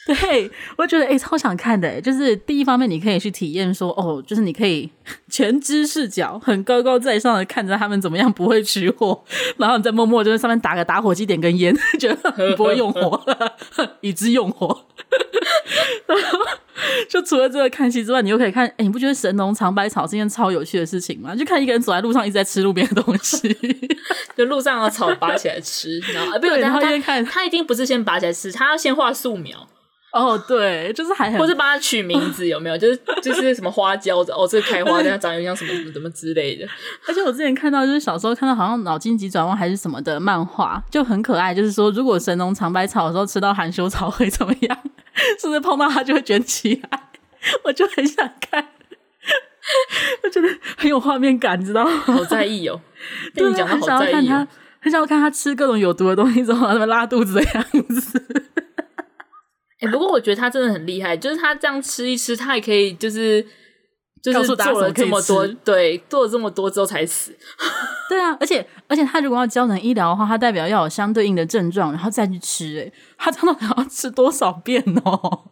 [0.21, 4.91] 对，我觉得诶、欸、超想看的诶，就是第一方面，你可以去体验说，哦，就是你可以
[5.31, 9.25] 全知视角，很高高在上的看着他们怎么样不会取火，
[9.57, 13.19] 然后你再默默就在上面打个打火机，点根烟， 觉得不会用火，
[14.03, 14.85] 以知用火。
[16.07, 16.39] 然后
[17.09, 21.35] 就除了这个看戏之外，你又可以看，诶你不觉得神农尝百草是一件超有趣的事情吗？
[21.35, 23.57] 就看一个人走在路上一直在吃路边的东西，
[24.37, 29.67] 就路上的草拔起来吃，然后不对，然后他看他一定不是先拔起来吃，他要先画素描。
[30.15, 32.79] 哦，oh, 对，就是还很，或是帮他取名字有没有？
[32.79, 36.65] 就是就是什么花椒的哦，这个开花，它长得像什么什么什么之类的。
[37.09, 41.53] 而且我之前看到，就是小时候看到好像脑筋急转弯还是什么的漫画，就很可爱。
[41.53, 44.79] 就是说，如果神农尝百草的时候吃到含羞草会怎么样？
[45.41, 47.01] 是不是碰到它就会卷起来？
[47.65, 48.65] 我就很想看，
[50.23, 51.91] 我觉得很有画面感，你知道吗？
[52.07, 52.81] 好在意哦，
[53.35, 54.47] 对，你讲的好在意哦，
[54.81, 58.25] 很想要看他吃各种有毒的东西之后，他们拉肚子的样子。
[59.85, 63.45] 哎、欸，不过我觉得他真的很厉害，就是他这样吃一吃，他也可以就是
[64.23, 67.37] 就是做了这么多，对，做了这么多之后才死。
[68.09, 72.81] 对啊，而且而且他如果要教人医疗的话，他代表要有相对应的症状，然后再去吃。
[72.81, 75.45] 哎，他真的要吃多少遍哦？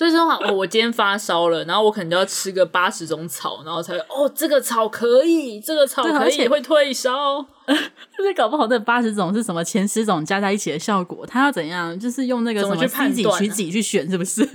[0.00, 7.44] 所以说，我我今天发烧了，然后我可能就要吃个八十种草，然后才会哦，这个草可以，这个草可以会退烧。
[7.68, 11.26] 就是搞不好那八十种是什么前十种加在一起的效果？
[11.26, 12.00] 他要怎样？
[12.00, 14.40] 就是用那个什么取几取几去选，是不是？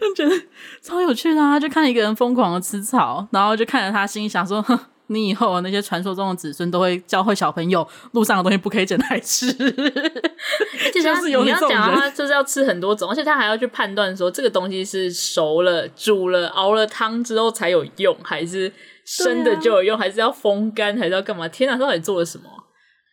[0.00, 0.42] 我觉得
[0.80, 1.58] 超有趣的啊！
[1.58, 4.78] 就看一个人疯狂的吃草，然后就看着他，心里想说：哼。
[5.08, 9.52] 你以后那些传说中的子孙都会教会小朋友，路上的东西不可以捡来吃。
[10.94, 18.72] 就像是有你要讲的话，就是要吃很多种，而且他还要去判断说这个东西是熟了、煮了、熬了汤之后才有用，还是
[19.04, 21.48] 生的就有用，啊、还是要风干，还是要干嘛？
[21.48, 22.44] 天哪，他到底做了什么？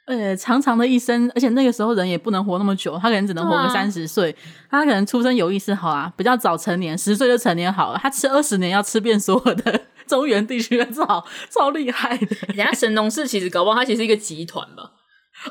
[0.08, 4.32] 呃，长长的一生，而且那个时候人也不能活那么久，他可能只能活个三十岁。
[4.68, 8.00] 啊、他可能出生有意思好啊，比较早成年，十岁就成年好了。
[8.02, 9.82] 他吃二十年要吃遍所有的。
[10.08, 14.92] 中原地区的草 超厉害的，人家神农氏其实搞不好它其实是一个集团吧？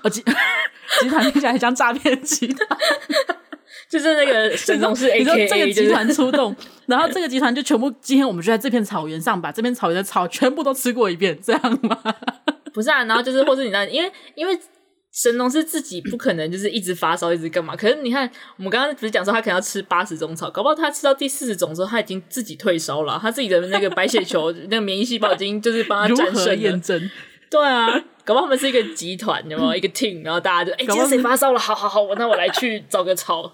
[0.03, 0.23] 哦，集
[1.01, 2.79] 集团听起来很像诈骗集团，
[3.91, 6.55] 就是那个神农氏你说这个集团出动，
[6.87, 11.99] 然后这个集团就全部今天我们就在这片草原上把这片草原的草全部都吃过一遍，这样吗？
[12.73, 14.59] 不是啊，然后就是或是你那，因为因为。
[15.15, 17.77] 神农是自己不可能就是一直发烧一直干嘛？
[17.77, 26.57] 可是你看，我们刚刚不是讲说他可能要吃八十种草，搞不好他吃到第四十种的时候，他已经自己退烧了，他自己的那个白血球 那个免疫细胞已经就是帮他战胜了。
[26.57, 27.11] 验证？
[27.49, 30.25] 对啊，搞不好他们是一个集团，有没有一个 team？
[30.25, 31.59] 然后大家就哎，今天谁发烧了？
[31.61, 33.53] 好好好，我那我来去找个草。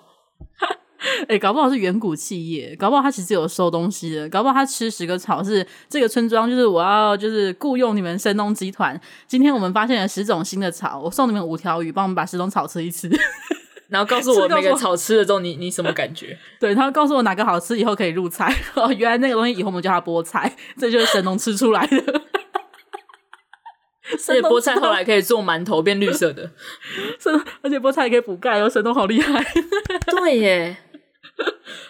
[1.22, 9.00] 哎、欸，搞不好是远古企业，搞不好他其实有收东西的，搞不好他吃十个草是这个村庄，就是我要就是雇佣你们神农集团。
[9.26, 13.10] 今天我们发现了十种新的草，我送你们五条鱼，帮我们把十种草吃一吃，
[13.88, 16.38] 然后告诉我每个草吃了之后你你什么感觉？
[16.60, 18.54] 对，他会告诉我哪个好吃，以后可以入菜。
[18.74, 22.22] 哦，原来那个东西以后我们叫它菠菜，这就是神农吃出来的。
[24.12, 26.50] 而且菠菜后来可以做馒头，变绿色的。
[27.62, 29.44] 而且菠菜也可以补钙哦，神农好厉害。
[30.06, 30.76] 对耶。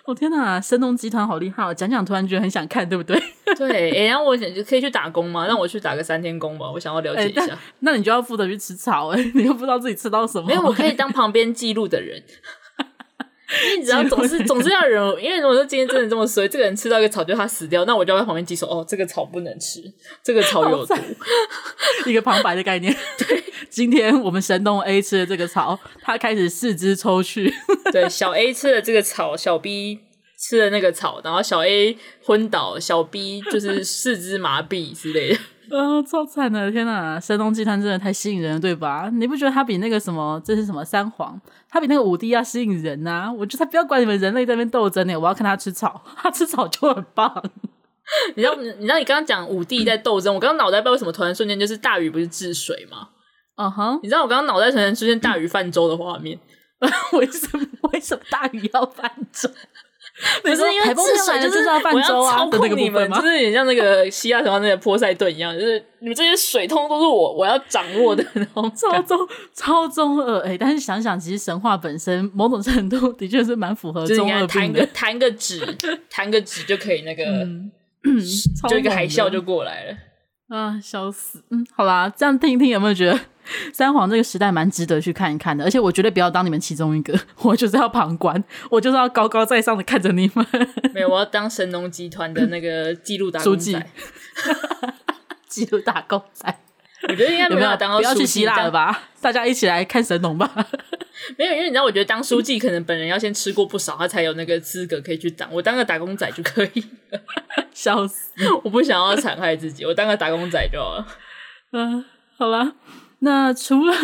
[0.05, 1.75] 我、 哦、天哪，神农集团好厉害哦！
[1.75, 3.21] 讲讲突然觉得很想看，对不对？
[3.57, 5.47] 对，哎，然后我想就可以去打工吗？
[5.47, 7.59] 让我去打个三天工吧，我想要了解一下。
[7.81, 10.47] 那你就要负责去吃草，哎， 你又不知道自己吃到什么。
[10.49, 12.23] 没有，我可以当旁边记录的人。
[13.67, 19.83] 因 为你知道， 总是总是要人，因为如果说今天真的这么衰，这个人吃到一个草就他死掉，那我就要在旁边记说，哦，这个草不能吃，
[20.23, 20.95] 这个草有毒，
[22.07, 22.95] 一个旁白的概念。
[23.19, 27.53] 对，今天我们神农 A 吃了这个草，他开始四肢抽搐。
[27.93, 29.99] 对，小 A 吃了这个草，小 B
[30.39, 35.39] 吃了那个草，然后小 A 昏倒，小 B 就是四肢麻痹之类的。
[35.71, 36.71] 啊、呃，超惨的！
[36.71, 39.09] 天哪，神农集团真的太吸引人了，对吧？
[39.13, 43.33] 你不觉得他比那个什么，这是什么三皇，他比那个五帝要吸引人啊？
[43.33, 47.33] 我觉得他不要管你们人类在那边斗争呢，我要看他吃草，他吃草就很棒。
[48.35, 53.11] 你知道，你知道，你刚刚讲五帝在斗争，我刚刚脑袋不知道为什么突然瞬间就是大禹不是治水吗？
[53.57, 54.01] 嗯哼、uh，huh.
[54.03, 56.39] 你知道我刚刚脑袋突然出现大禹泛舟的画面，
[57.13, 57.65] 为什么？
[57.93, 59.49] 为什么大禹要泛舟？
[60.43, 69.19] 不是因为治水就是要泛舟啊，操控你们，就是也像那个希腊神话那个波塞顿一样，就是你们这些水通都是我我要掌握的那种超中
[69.55, 70.57] 超中二哎！
[70.59, 74.87] 但是想想，其实神话本身某种程度的确是蛮符合中二病的。
[74.93, 75.67] 弹个纸，
[76.11, 77.71] 弹个纸就可以那个，嗯、
[78.69, 79.97] 就一个海啸就过来了
[80.49, 80.81] 啊！
[80.83, 83.19] 笑死，嗯，好啦，这样听一听有没有觉得？
[83.73, 90.47] 三皇这个时代蛮值得去看一看的，而且我绝对不要当你们其中一个， 我就是要旁观，我就是要高高在上的看着你们。
[90.95, 93.87] 没有，我要当神农集团的那个记录打工仔，
[95.49, 96.61] 记录打工仔。
[97.09, 99.05] 我觉得应该没有当不要去希腊了吧？
[99.23, 100.51] 大家一起来看神农吧。
[101.39, 105.51] 没有，因为你知道，我觉得当书记可能本人要先吃过不少，他才有那个资格可以去当。
[105.51, 107.19] 我当个打工仔就可以了，
[107.73, 108.33] 笑死！
[108.65, 111.07] 我不想要残害自己，我当个打工仔就好了。
[111.73, 112.05] 嗯，
[112.37, 112.73] 好吧。
[113.23, 113.95] 那除了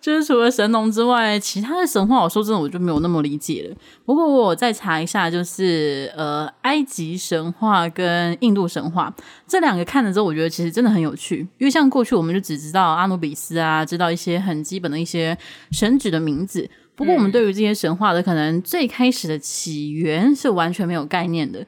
[0.00, 3.76] 就是除了神农之外，其他的神话，我说真的我就没有那么理解了。
[4.04, 9.12] 不过我再查一下，就是呃，埃及神话跟印度神话
[9.48, 11.40] 这两个看了之后，我觉得其实真的很有趣。
[11.58, 15.36] 因为像过去我们就只知道阿努比斯啊，知道一些很基本的一些
[15.72, 16.68] 神祇的名字。
[16.94, 21.66] 不过我们对于这些神话的可能最开始的起源是完全没有概念的。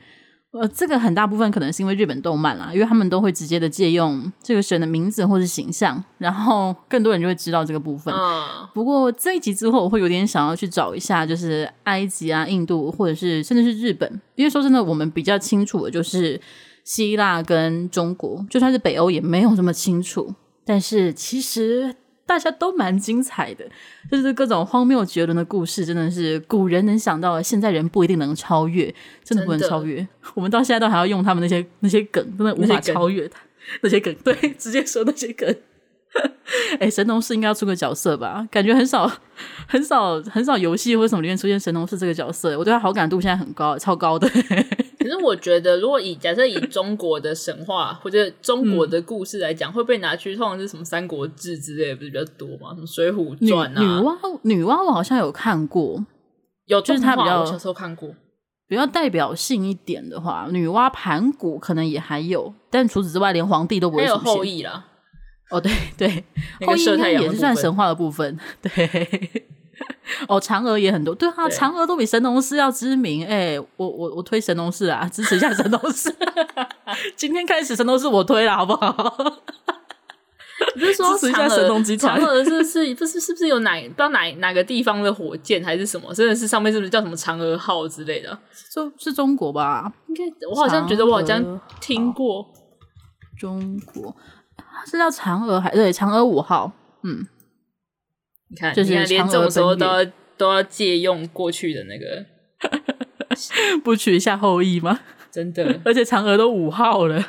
[0.54, 8.14] 呃，这个很大部分可能是因为日本动漫啦，因为他们都会直接的借用这个神的名字或是形象，然后 更多人就会知道这个部分。
[8.14, 16.40] 嗯，不过这一集之后，我会有点想要去找一下，就是埃及啊、印度，或者是甚至是日本，因为说真的，我们比较清楚的就是
[16.84, 20.32] 希腊跟中国，就算是北欧也没有这么清楚。
[20.64, 21.94] 但是其实
[22.26, 23.64] 大家都蛮精彩的，
[24.10, 30.06] 就是各种荒谬绝伦的故事，真的是古人能想到的，现在人不一定能超越，真的不能超越。
[30.34, 33.40] 我们到现在都还要用他们那些那些梗，真的无法超越他
[33.82, 35.54] 那些梗， 那些梗，对，直接说那些梗。
[36.74, 38.46] 哎、欸，神农氏应该要出个角色吧？
[38.48, 39.10] 感觉很少、
[39.66, 44.30] 很少、很少游戏或什么里面出现神农氏这个角色，我对他好感度现在很高，超高的。
[45.04, 52.70] 可是我觉得，如果以假设以 中国的神话或者中国的故事来讲，嗯、会被拿去通常是什么《三国志》之类的，不是比较多吗？
[52.74, 53.82] 什么《水浒传》啊？
[53.82, 56.02] 女娲，女娲我好像有看过，
[56.64, 58.08] 有就是她比较小时候看过，
[58.66, 64.18] 比较代表性一点的话，女娲盘古可能也还有，但除此之外，连皇帝都不会出现。
[64.18, 64.86] 还有后羿啦。
[65.50, 66.24] 哦，对对，
[66.66, 68.38] 后羿应该也是算神话的部分。
[68.62, 69.46] 对，
[70.28, 73.26] 哦，嫦娥也很多，对啊，嫦娥都比神农氏要知名。
[73.26, 76.14] 哎，我我我推神农氏啊， 支持一下神农氏。
[77.16, 78.92] 今天开始，神农氏我推了，好不好？
[80.74, 82.20] 不是说支持一下神农集团？
[82.20, 86.12] 嫦娥是是不是是不是有哪不知道哪哪个地方的火箭还是什么？
[86.14, 88.36] 真的是上面是不是叫什么嫦娥号之类的？
[88.72, 89.92] 就是中国吧？
[90.08, 92.46] 应该我好像觉得我好像听过
[93.38, 94.14] 中国。
[94.86, 96.70] 是叫嫦娥还对嫦娥五号？
[97.02, 97.26] 嗯，
[98.48, 100.04] 你看，就是连这种时候都要
[100.36, 102.24] 都要借用过去的那个，
[103.82, 105.00] 不取一下后羿吗？
[105.30, 107.24] 真的， 而且嫦娥都五号了，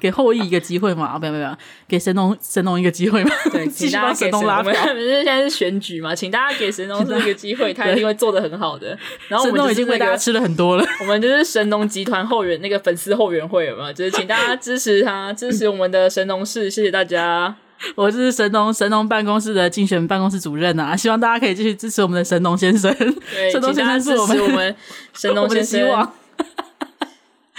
[0.00, 1.18] 给后羿一个机会嘛？
[1.18, 1.56] 没有没有，
[1.88, 3.30] 给神农神农一个机会嘛？
[3.50, 4.72] 对，请大家给神农拉票。
[4.72, 8.96] 我们现在是选举嘛，请大家给神农一个机会，他一定会做的很好的。
[9.28, 13.92] 然后我们、那个、神农已经为大家吃了很多了，我们就是神农集团后援那个粉丝后援会有没有？
[13.92, 17.56] 就是请大家支持他，支持我们的神农氏，谢谢大家。
[17.96, 22.94] 我是神农神农办公室的竞选办公室主任啊， 希望大家可以继续支持我们的神农先生。
[22.94, 24.76] 对，神农先生是我们我们
[25.14, 26.08] 神农先生。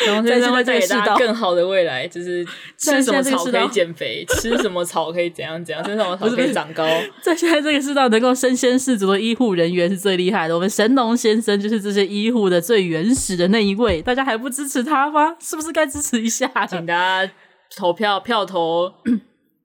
[0.04, 2.44] 神农先生会带给大家更好的未来，就是
[2.76, 6.84] 吃什么草可以减肥，吃什么草可以怎样怎样，吃什么草可以长高。
[7.22, 10.56] 在现在这个世道，能够身先士卒的医护人员是最厉害的。
[10.56, 15.36] 我们神农先生就是这些医护的最原始的那一位，大家还不支持他吗？
[15.40, 16.50] 是不是该支持一下？
[16.68, 17.32] 请大家
[17.76, 18.92] 投票，票投，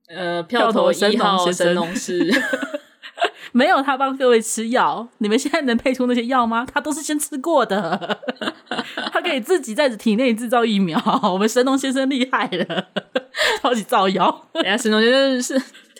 [0.07, 2.31] 呃，票头一号神农氏。
[3.53, 6.67] 没有他帮各位吃药，你们现在能配出那些药吗？
[6.71, 8.19] 他都是先吃过的，
[9.11, 11.01] 他可以自己在体内制造疫苗。
[11.23, 12.87] 我们神农先生厉害了，
[13.61, 14.49] 超级造谣。
[14.53, 15.53] 等下神农先生是，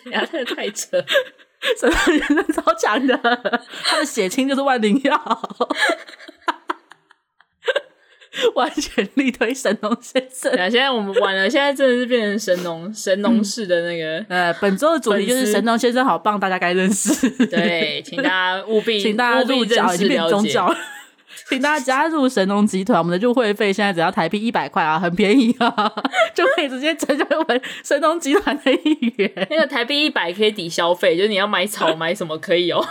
[0.04, 1.02] 等下太太扯，
[1.80, 3.16] 神农先生超强的，
[3.82, 5.42] 他的血清就是万灵药。
[8.54, 10.52] 完全力推神农先生。
[10.70, 14.24] 现在我们完了，现在真的是变成神农 神农氏的那个。
[14.28, 17.28] 呃，本周的主题就是神农先生好棒，大家该认识。
[17.46, 20.76] 对，请大家务必， 请大家入教，已经变宗教了。
[21.48, 25.72] 请大家加入神农集团，我们的入会费现在只要台币一百块啊，很便宜啊，
[26.34, 29.46] 就可以直接成为我们神农集团的一员。
[29.48, 32.84] 那个台币一百可以抵消费，就是你要买草买什么可以哦。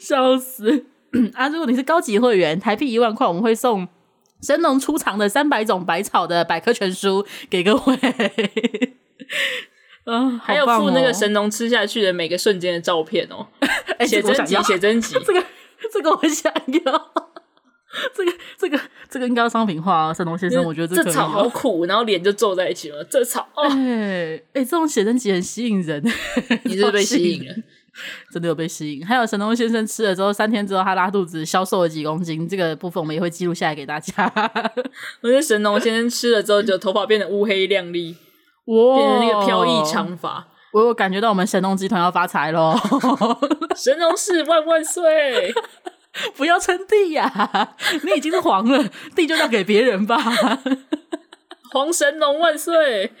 [0.00, 0.84] 笑死！
[1.32, 3.86] 啊，如果你是高级会员，台币一万块，我们会送。
[4.42, 7.98] 神农出场的三百种百草的百科全书给各位，
[10.04, 13.46] 嗯， 还有附那个神农吃下去的每个瞬间的照片哦，
[14.06, 15.44] 写真集，写真集， 这个
[15.92, 16.52] 这个我想
[16.84, 17.12] 要，
[18.14, 23.72] 这个这个这个应该要商品化啊，神农先生，我觉得这，这草好苦，然后脸就皱在一起了，这草，哎、哦、
[24.52, 26.04] 哎，这种写真集很吸引人，
[26.64, 27.54] 你是被吸引了？
[28.32, 34.30] 真的有被吸引，还有神农先生吃了之后，三天之后他拉肚子，消瘦了几公斤，这个部分我们也会记录下来给大家。
[35.22, 38.16] 我觉得神农先生吃了之后，就头发变得乌黑亮丽，
[38.66, 40.48] 哇，变成那个飘逸长发。
[40.72, 42.76] 我有感觉到我们神农集团要发财喽！
[43.74, 45.54] 神农氏万万岁！
[46.34, 50.18] 不要称帝呀，你已经是皇了，帝就让给别人吧。
[51.72, 53.12] 皇神农万岁！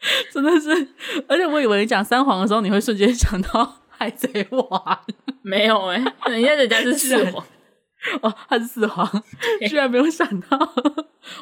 [0.32, 0.88] 真的是，
[1.26, 5.00] 而且我以为你讲三皇的时候，你会瞬间想到海贼王，
[5.42, 7.44] 没有哎、欸，人家人家是四皇
[8.22, 9.10] 哦，他是四皇，
[9.68, 10.72] 居然没有想到，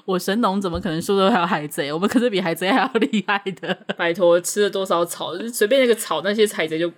[0.06, 1.92] 我神农怎么可能说的还有海贼？
[1.92, 6.90] 我们可是比海贼还要厉害的，拜托，吃了多少草，随便那个草，那些海贼就。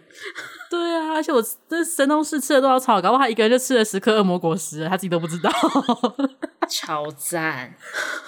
[0.70, 3.00] 对啊，而且我这神农氏吃了多少草？
[3.00, 5.50] 搞不好他一个人就吃了十颗恶魔果实，他自己都不知道。
[6.68, 7.74] 超赞，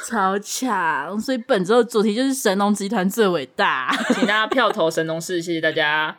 [0.09, 1.21] 超强！
[1.21, 6.17] 所以本周的主题就是神农集团最伟大，请大家票投神农氏，谢谢大家。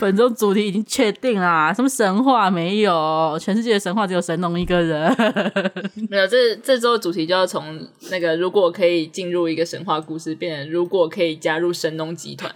[0.00, 3.38] 本周主题已经确定啦，什么神话没有？
[3.40, 5.14] 全世界的神话只有神农一个人。
[6.10, 12.52] 没有，这这周的主题就要从那个如果可以进入一个神话故事，变成如果可以加入神农集团。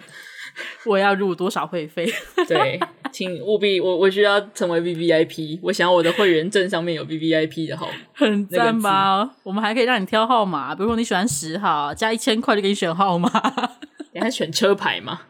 [0.87, 2.09] 我要入多少会费？
[2.47, 2.79] 对，
[3.15, 9.19] 请务必我我需要成为 VVIP，我想要我的会员证上面有 VVIP 的号， 很赞吧？
[9.21, 13.31] 那个、我们还可以让你挑号码，比如说你喜欢十号，加一千块就给你选号码，
[14.13, 15.23] 你还选车牌吗？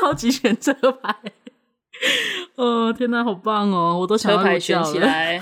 [0.00, 1.14] 超级选车牌，
[2.56, 3.98] 哦，天哪，好棒哦！
[4.00, 5.40] 我都想要车牌选起来。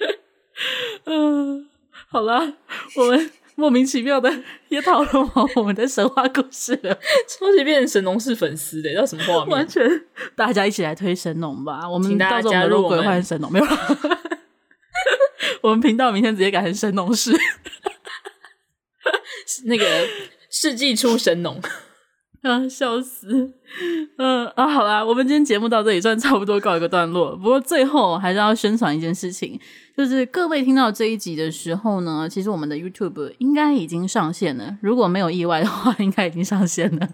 [1.06, 1.68] 嗯，
[2.08, 2.54] 好了，
[2.96, 3.30] 我们
[3.60, 4.32] 莫名其妙的
[4.70, 6.94] 也讨论完我们的神话故事了，
[7.28, 9.50] 超级变成神农氏粉丝的，叫什么画面？
[9.50, 9.82] 完全，
[10.34, 11.86] 大家一起来推神农吧！
[11.88, 13.98] 我们到时候加入鬼换神农没有了。
[15.60, 17.32] 我们频道明天直接改成神农氏，
[19.66, 19.84] 那个
[20.48, 21.60] 世纪初神农。
[22.42, 23.52] 啊，笑死！
[24.16, 27.36] 嗯啊，好啦，我们今天节目到这里算差不多告一个段落。
[27.36, 29.60] 不过最后还是要宣传一件事情，
[29.94, 34.78] 就是各位听到这一集的时候呢，其实我们的 YouTube 应该已经上线了。
[34.80, 37.06] 如果没有意外的话，应该已经上线了。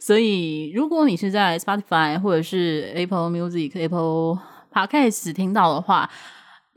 [0.00, 4.40] 所以如果你是在 Spotify 或者是 Apple Music、Apple
[4.72, 6.10] Podcast 听到的话，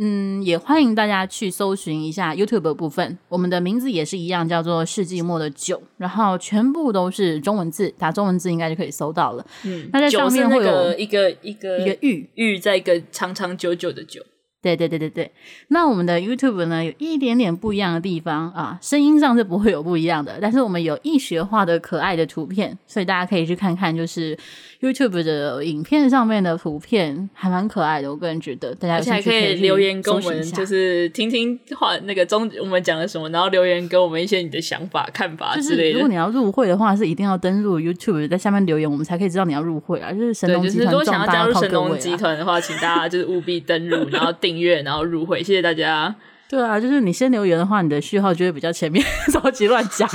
[0.04, 9.46] 嗯，也欢迎大家去搜寻一下 YouTube 的部分，我们的名字也是一样，叫做《世纪末的酒》，然后全部都是中文字，打中文字应该就可以搜到了。
[9.64, 14.26] 嗯，那在上面会有一个一个一个玉玉，在一个长长久久的久。
[14.64, 15.32] 对对对对对，
[15.70, 24.38] 那我们的 YouTube 呢，有一点点不一样的地方啊，声音上是不会有不一样的，但是我们有易学化的可爱的图片，所以大家可以去看看，就是
[24.82, 35.84] YouTube 的影片上面的图片还蛮可爱的，我个人觉得大家而且还可以留言跟我们，就是听听话那个中我们讲了什么，然后留言给我们一些你的想法、看法之类的。
[35.84, 40.12] 就是如果你要入会的话，是一定要登录 YouTube，在下面留言，我们才可以知道你要入会啊。
[40.12, 45.44] 就是神农集团，如果想要加入神农集团的话，请大家就是务必登录，然后订阅，然后入会。
[45.44, 46.16] 谢谢大家。
[46.50, 50.10] 对啊，就是你先留言的话，你的序号就会比较前面， 着急乱讲。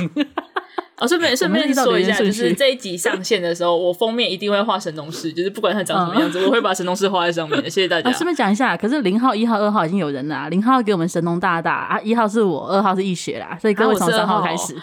[0.98, 7.62] 哦，顺便顺便说一下，就是这一集上线的时候，我封面一定会画神农氏，就是不管它长什么样子，嗯、我会把神农氏画在上面。
[7.64, 8.10] 谢谢大家。
[8.12, 14.74] 顺、啊、便讲一下，可是零号、一号、二号已经有人了、啊，零号给我们神农大大啊，一号是我，二号是易学啦，所以各位从三号开始。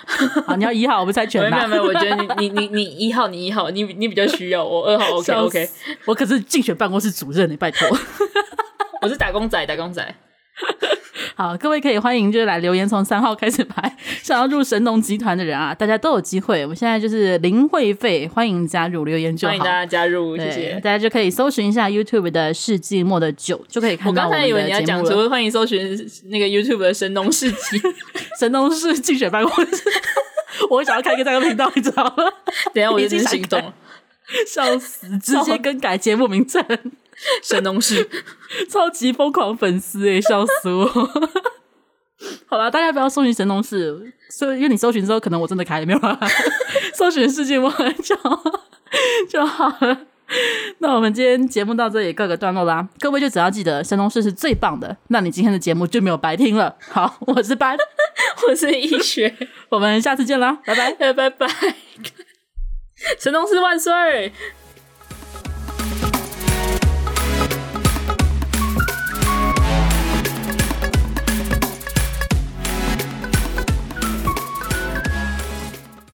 [0.46, 1.50] 好，你要一号，我们猜拳。
[1.50, 5.70] 没有没有，我觉得你你你你一号，你一号，你你比较需要，我二号 OK OK。
[6.06, 7.88] 我可是竞选办公室主任，你拜托。
[9.02, 10.16] 我是打工仔，打工仔。
[11.36, 16.62] 好，各位可以欢迎，就是来留言，从三号开始排，想要入神农集团的人啊，大家都有机会。
[16.62, 20.74] 我们现在就是零会费，欢迎加入留言就好，欢迎大家加入，谢谢。
[20.84, 24.28] 大家就可以搜寻一下 YouTube 的世纪末的酒，就可以看到我。
[24.28, 25.80] 我刚才以为你要讲说，欢迎搜寻
[26.26, 27.82] 那个 YouTube 的神农氏集，
[28.40, 29.84] 神农氏竞选办公室。
[30.70, 32.14] 我想要开一个这个频道，你知道吗？
[32.74, 33.60] 等一下我已经心动，
[34.48, 36.64] 笑死，直接更改节目名称。
[37.44, 38.10] 神农氏
[38.70, 40.86] 超级疯狂粉丝诶，笑死我！
[42.48, 46.18] 好了，大家不要搜寻神农氏，所以因为你搜寻之后，可能我真的开了没有啦。
[46.94, 47.70] 搜寻世界末
[48.02, 48.16] 就
[49.28, 50.06] 就好了。
[50.80, 56.76] 那我们今天节目到这里告个段落啦，各位就只要记得神农氏是最棒的，那你今天的节目就没有白听了。
[56.80, 57.78] 好，我是班，
[58.48, 59.36] 我是医学，
[59.70, 61.48] 我们下次见啦，拜拜，拜拜，
[63.20, 64.32] 神农氏万岁！